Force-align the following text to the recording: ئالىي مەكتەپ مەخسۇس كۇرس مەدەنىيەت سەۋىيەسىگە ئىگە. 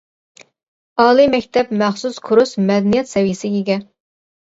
ئالىي 1.03 1.27
مەكتەپ 1.33 1.73
مەخسۇس 1.81 2.17
كۇرس 2.29 2.53
مەدەنىيەت 2.71 3.11
سەۋىيەسىگە 3.13 3.53
ئىگە. 3.61 3.77